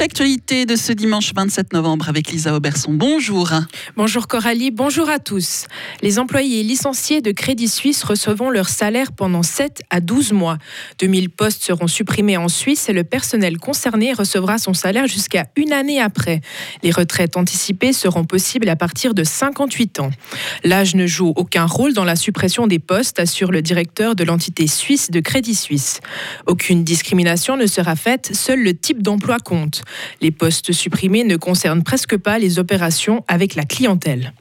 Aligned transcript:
l'actualité 0.00 0.64
de 0.64 0.76
ce 0.76 0.92
dimanche 0.92 1.32
27 1.34 1.72
novembre 1.72 2.08
avec 2.08 2.30
Lisa 2.30 2.54
Auberson. 2.54 2.92
Bonjour. 2.92 3.50
Bonjour 3.96 4.28
Coralie, 4.28 4.70
bonjour 4.70 5.08
à 5.08 5.18
tous. 5.18 5.66
Les 6.02 6.20
employés 6.20 6.62
licenciés 6.62 7.20
de 7.20 7.32
Crédit 7.32 7.66
Suisse 7.66 8.04
recevront 8.04 8.50
leur 8.50 8.68
salaire 8.68 9.10
pendant 9.10 9.42
7 9.42 9.82
à 9.90 10.00
12 10.00 10.32
mois. 10.32 10.58
2000 11.00 11.30
postes 11.30 11.64
seront 11.64 11.88
supprimés 11.88 12.36
en 12.36 12.48
Suisse 12.48 12.88
et 12.88 12.92
le 12.92 13.02
personnel 13.02 13.58
concerné 13.58 14.12
recevra 14.12 14.58
son 14.58 14.72
salaire 14.72 15.08
jusqu'à 15.08 15.46
une 15.56 15.72
année 15.72 16.00
après. 16.00 16.42
Les 16.84 16.92
retraites 16.92 17.36
anticipées 17.36 17.92
seront 17.92 18.24
possibles 18.24 18.68
à 18.68 18.76
partir 18.76 19.14
de 19.14 19.24
58 19.24 19.98
ans. 19.98 20.10
L'âge 20.62 20.94
ne 20.94 21.08
joue 21.08 21.32
aucun 21.34 21.66
rôle 21.66 21.92
dans 21.92 22.04
la 22.04 22.16
suppression 22.16 22.68
des 22.68 22.78
postes, 22.78 23.18
assure 23.18 23.50
le 23.50 23.62
directeur 23.62 24.14
de 24.14 24.22
l'entité 24.22 24.68
suisse 24.68 25.10
de 25.10 25.18
Crédit 25.18 25.56
Suisse. 25.56 26.00
Aucune 26.46 26.84
discrimination 26.84 27.56
ne 27.56 27.66
sera 27.66 27.96
faite, 27.96 28.30
seul 28.34 28.62
le 28.62 28.74
type 28.74 29.02
d'emploi 29.02 29.38
compte. 29.38 29.82
Les 30.20 30.30
postes 30.30 30.72
supprimés 30.72 31.24
ne 31.24 31.36
concernent 31.36 31.82
presque 31.82 32.16
pas 32.16 32.38
les 32.38 32.58
opérations 32.58 33.24
avec 33.28 33.54
la 33.54 33.64
clientèle. 33.64 34.32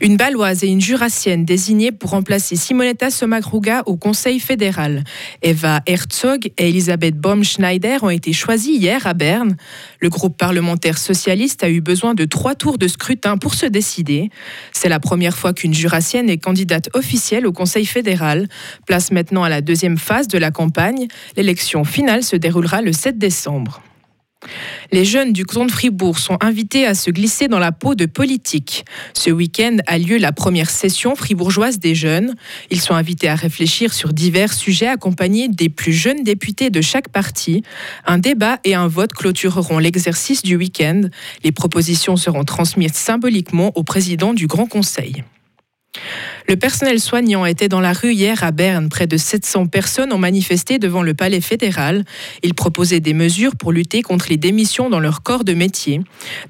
Une 0.00 0.16
baloise 0.16 0.62
et 0.62 0.68
une 0.68 0.80
jurassienne 0.80 1.44
désignées 1.44 1.90
pour 1.90 2.10
remplacer 2.10 2.54
Simonetta 2.54 3.10
Somagruga 3.10 3.82
au 3.86 3.96
Conseil 3.96 4.38
fédéral. 4.38 5.02
Eva 5.42 5.82
Herzog 5.86 6.52
et 6.56 6.68
Elisabeth 6.68 7.16
Baumschneider 7.16 7.98
ont 8.02 8.10
été 8.10 8.32
choisies 8.32 8.76
hier 8.76 9.06
à 9.06 9.14
Berne. 9.14 9.56
Le 9.98 10.08
groupe 10.08 10.38
parlementaire 10.38 10.98
socialiste 10.98 11.64
a 11.64 11.70
eu 11.70 11.80
besoin 11.80 12.14
de 12.14 12.24
trois 12.24 12.54
tours 12.54 12.78
de 12.78 12.86
scrutin 12.86 13.36
pour 13.38 13.54
se 13.54 13.66
décider. 13.66 14.30
C'est 14.72 14.88
la 14.88 15.00
première 15.00 15.36
fois 15.36 15.52
qu'une 15.52 15.74
jurassienne 15.74 16.30
est 16.30 16.38
candidate 16.38 16.88
officielle 16.94 17.46
au 17.46 17.52
Conseil 17.52 17.86
fédéral. 17.86 18.48
Place 18.86 19.10
maintenant 19.10 19.42
à 19.42 19.48
la 19.48 19.60
deuxième 19.60 19.98
phase 19.98 20.28
de 20.28 20.38
la 20.38 20.52
campagne. 20.52 21.08
L'élection 21.36 21.84
finale 21.84 22.22
se 22.22 22.36
déroulera 22.36 22.82
le 22.82 22.92
7 22.92 23.18
décembre. 23.18 23.82
Les 24.92 25.04
jeunes 25.04 25.32
du 25.32 25.44
canton 25.44 25.66
de 25.66 25.70
Fribourg 25.70 26.18
sont 26.18 26.36
invités 26.40 26.84
à 26.84 26.94
se 26.94 27.10
glisser 27.10 27.46
dans 27.46 27.60
la 27.60 27.70
peau 27.70 27.94
de 27.94 28.06
politique. 28.06 28.84
Ce 29.14 29.30
week-end 29.30 29.76
a 29.86 29.98
lieu 29.98 30.18
la 30.18 30.32
première 30.32 30.68
session 30.68 31.14
fribourgeoise 31.14 31.78
des 31.78 31.94
jeunes. 31.94 32.34
Ils 32.70 32.80
sont 32.80 32.94
invités 32.94 33.28
à 33.28 33.36
réfléchir 33.36 33.92
sur 33.92 34.12
divers 34.12 34.52
sujets 34.52 34.88
accompagnés 34.88 35.48
des 35.48 35.68
plus 35.68 35.92
jeunes 35.92 36.24
députés 36.24 36.70
de 36.70 36.80
chaque 36.80 37.08
parti. 37.08 37.62
Un 38.04 38.18
débat 38.18 38.58
et 38.64 38.74
un 38.74 38.88
vote 38.88 39.12
clôtureront 39.12 39.78
l'exercice 39.78 40.42
du 40.42 40.56
week-end. 40.56 41.02
Les 41.44 41.52
propositions 41.52 42.16
seront 42.16 42.44
transmises 42.44 42.94
symboliquement 42.94 43.70
au 43.76 43.84
président 43.84 44.34
du 44.34 44.48
Grand 44.48 44.66
Conseil. 44.66 45.22
Le 46.50 46.56
personnel 46.56 46.98
soignant 46.98 47.46
était 47.46 47.68
dans 47.68 47.78
la 47.78 47.92
rue 47.92 48.12
hier 48.12 48.42
à 48.42 48.50
Berne. 48.50 48.88
Près 48.88 49.06
de 49.06 49.16
700 49.16 49.68
personnes 49.68 50.12
ont 50.12 50.18
manifesté 50.18 50.80
devant 50.80 51.04
le 51.04 51.14
palais 51.14 51.40
fédéral. 51.40 52.04
Ils 52.42 52.54
proposaient 52.54 52.98
des 52.98 53.14
mesures 53.14 53.54
pour 53.54 53.70
lutter 53.70 54.02
contre 54.02 54.26
les 54.30 54.36
démissions 54.36 54.90
dans 54.90 54.98
leur 54.98 55.22
corps 55.22 55.44
de 55.44 55.54
métier. 55.54 56.00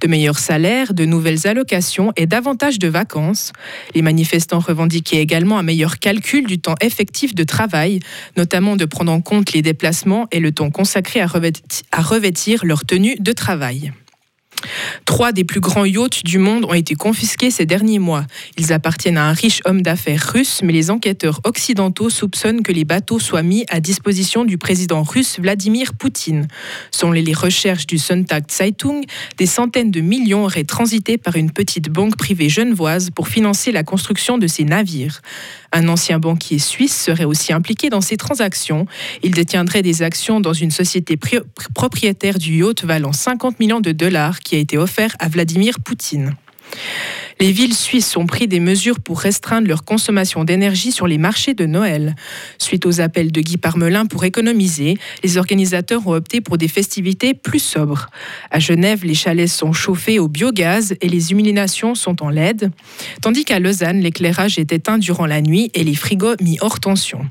De 0.01 0.09
meilleurs 0.09 0.39
salaires, 0.39 0.95
de 0.95 1.05
nouvelles 1.05 1.47
allocations 1.47 2.15
et 2.17 2.25
davantage 2.25 2.79
de 2.79 2.89
vacances. 2.89 3.53
Les 3.95 4.01
manifestants 4.01 4.61
revendiquaient 4.61 5.21
également 5.21 5.59
un 5.59 5.63
meilleur 5.63 5.99
calcul 5.99 6.47
du 6.47 6.59
temps 6.59 6.77
effectif 6.81 7.35
de 7.35 7.45
travail, 7.45 8.01
notamment 8.39 8.77
de 8.77 8.87
prendre 8.87 9.13
en 9.13 9.21
compte 9.21 9.53
les 9.53 9.61
déplacements 9.61 10.29
et 10.33 10.41
le 10.41 10.51
temps 10.51 10.71
consacré 10.71 11.21
à 11.21 11.27
revêtir 11.27 12.65
leur 12.65 12.87
tenue 12.87 13.17
de 13.21 13.33
travail. 13.33 13.93
Trois 15.05 15.33
des 15.33 15.45
plus 15.45 15.61
grands 15.61 15.85
yachts 15.85 16.25
du 16.25 16.39
monde 16.39 16.65
ont 16.65 16.75
été 16.75 16.95
confisqués 16.95 17.51
ces 17.51 17.67
derniers 17.67 17.99
mois. 17.99 18.25
Ils 18.57 18.73
appartiennent 18.73 19.17
à 19.17 19.25
un 19.25 19.33
riche 19.33 19.61
homme 19.65 19.83
d'affaires 19.83 20.31
russe, 20.33 20.61
mais 20.63 20.73
les 20.73 20.91
enquêteurs 20.91 21.41
occidentaux 21.45 22.11
soupçonnent 22.11 22.63
que 22.63 22.73
les 22.73 22.85
bateaux 22.85 23.19
soient 23.19 23.43
mis 23.43 23.65
à 23.69 23.81
disposition 23.81 24.45
du 24.45 24.59
président 24.59 25.03
russe 25.03 25.39
Vladimir 25.39 25.95
Poutine. 25.95 26.49
Selon 26.91 27.13
les 27.13 27.33
recherches 27.33 27.87
du 27.87 27.99
Sonntag 27.99 28.45
Zeitung, 28.51 29.05
des 29.39 29.47
centaines 29.47 29.91
de 29.91 30.01
millions 30.01 30.45
auraient 30.45 30.65
transité 30.65 31.19
par 31.19 31.37
une 31.37 31.51
petite 31.51 31.91
banque 31.91 32.17
privée 32.17 32.49
genevoise 32.49 33.11
pour 33.11 33.29
financer 33.29 33.73
la 33.73 33.83
construction 33.83 34.39
de 34.39 34.47
ces 34.47 34.65
navires. 34.65 35.21
Un 35.73 35.89
ancien 35.89 36.19
banquier 36.19 36.59
suisse 36.59 37.01
serait 37.01 37.25
aussi 37.25 37.53
impliqué 37.53 37.91
dans 37.91 38.01
ces 38.01 38.17
transactions. 38.17 38.87
Il 39.23 39.33
détiendrait 39.33 39.83
des 39.83 40.03
actions 40.03 40.41
dans 40.41 40.53
une 40.53 40.73
société 40.73 41.17
propriétaire 41.75 42.39
du 42.39 42.59
yacht 42.59 42.85
valant 42.85 43.13
50 43.13 43.61
millions 43.61 43.81
de 43.81 43.93
dollars 43.93 44.41
qui 44.51 44.57
a 44.57 44.59
été 44.59 44.77
offert 44.79 45.15
à 45.21 45.29
Vladimir 45.29 45.79
Poutine. 45.79 46.35
Les 47.41 47.53
villes 47.53 47.75
suisses 47.75 48.19
ont 48.19 48.27
pris 48.27 48.49
des 48.49 48.61
mesures 48.61 49.01
pour 49.01 49.19
restreindre 49.19 49.67
leur 49.67 49.83
consommation 49.83 50.45
d'énergie 50.45 50.93
sur 50.93 51.07
les 51.07 51.17
marchés 51.17 51.55
de 51.55 51.65
Noël. 51.65 52.15
Suite 52.59 52.85
aux 52.85 53.01
appels 53.01 53.33
de 53.33 53.41
Guy 53.41 53.57
Parmelin 53.57 54.05
pour 54.05 54.25
économiser, 54.25 54.99
les 55.25 55.39
organisateurs 55.39 56.07
ont 56.07 56.13
opté 56.13 56.43
pour 56.43 56.59
des 56.59 56.69
festivités 56.69 57.33
plus 57.33 57.59
sobres. 57.59 58.11
À 58.51 58.59
Genève, 58.59 59.07
les 59.07 59.15
chalets 59.15 59.49
sont 59.49 59.73
chauffés 59.73 60.19
au 60.19 60.29
biogaz 60.29 60.95
et 61.01 61.09
les 61.09 61.31
illuminations 61.31 61.95
sont 61.95 62.23
en 62.23 62.29
LED, 62.29 62.71
tandis 63.23 63.47
qu'à 63.47 63.59
Lausanne, 63.59 64.01
l'éclairage 64.01 64.59
est 64.59 64.71
éteint 64.71 64.99
durant 64.99 65.25
la 65.25 65.41
nuit 65.41 65.71
et 65.73 65.83
les 65.83 65.95
frigos 65.95 66.37
mis 66.43 66.59
hors 66.61 66.79
tension. 66.79 67.25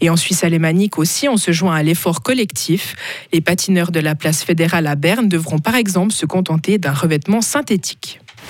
Et 0.00 0.08
en 0.08 0.16
Suisse 0.16 0.44
alémanique 0.44 0.96
aussi, 0.96 1.28
on 1.28 1.36
se 1.36 1.52
joint 1.52 1.76
à 1.76 1.82
l'effort 1.82 2.22
collectif. 2.22 2.96
Les 3.34 3.42
patineurs 3.42 3.92
de 3.92 4.00
la 4.00 4.14
place 4.14 4.42
fédérale 4.42 4.86
à 4.86 4.94
Berne 4.94 5.28
devront 5.28 5.58
par 5.58 5.74
exemple 5.74 6.14
se 6.14 6.24
contenter 6.24 6.78
d'un 6.78 6.94
revêtement 6.94 7.42
synthétique. 7.42 8.21